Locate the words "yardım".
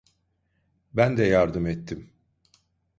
1.25-1.65